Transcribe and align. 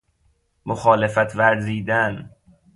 مخالفت 0.65 1.35
ورزیدن 1.35 2.29